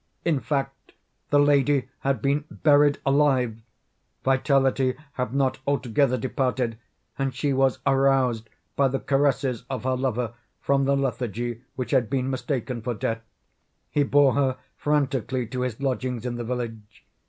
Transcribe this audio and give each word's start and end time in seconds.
In 0.25 0.39
fact, 0.39 0.93
the 1.29 1.37
lady 1.37 1.87
had 1.99 2.23
been 2.23 2.45
buried 2.49 2.97
alive. 3.05 3.59
Vitality 4.23 4.95
had 5.11 5.31
not 5.31 5.59
altogether 5.67 6.17
departed, 6.17 6.79
and 7.19 7.35
she 7.35 7.53
was 7.53 7.77
aroused 7.85 8.49
by 8.75 8.87
the 8.87 8.99
caresses 8.99 9.63
of 9.69 9.83
her 9.83 9.95
lover 9.95 10.33
from 10.59 10.85
the 10.85 10.95
lethargy 10.97 11.61
which 11.75 11.91
had 11.91 12.09
been 12.09 12.31
mistaken 12.31 12.81
for 12.81 12.95
death. 12.95 13.21
He 13.91 14.01
bore 14.01 14.33
her 14.33 14.57
frantically 14.75 15.45
to 15.45 15.61
his 15.61 15.79
lodgings 15.79 16.25
in 16.25 16.33
the 16.33 16.43
village. 16.43 17.05